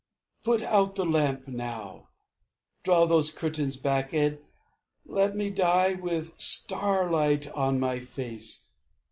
Put 0.43 0.63
out 0.63 0.95
the 0.95 1.05
lamp, 1.05 1.47
now. 1.47 2.09
Draw 2.81 3.05
those 3.05 3.29
curtains 3.29 3.77
back, 3.77 4.13
And 4.15 4.39
let 5.05 5.35
me 5.35 5.51
die 5.51 5.93
with 5.93 6.33
starlight 6.39 7.47
on 7.51 7.79
my 7.79 7.99
face. 7.99 8.65